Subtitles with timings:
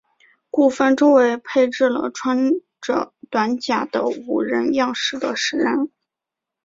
[0.49, 5.91] 古坟周围配置了穿着短甲的武人样式的石人。